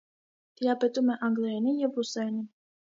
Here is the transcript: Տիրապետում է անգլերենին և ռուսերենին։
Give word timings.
Տիրապետում 0.61 1.13
է 1.17 1.19
անգլերենին 1.29 1.79
և 1.87 2.03
ռուսերենին։ 2.03 2.45